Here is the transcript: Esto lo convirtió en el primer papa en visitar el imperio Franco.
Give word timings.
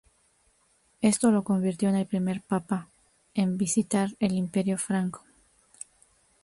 Esto 1.01 1.29
lo 1.29 1.43
convirtió 1.43 1.87
en 1.89 1.95
el 1.95 2.07
primer 2.07 2.41
papa 2.41 2.89
en 3.35 3.55
visitar 3.55 4.09
el 4.19 4.31
imperio 4.31 4.79
Franco. 4.79 5.23